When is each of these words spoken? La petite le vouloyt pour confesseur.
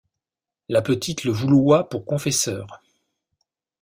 La 0.67 0.81
petite 0.81 1.25
le 1.25 1.31
vouloyt 1.31 1.83
pour 1.87 2.05
confesseur. 2.07 2.81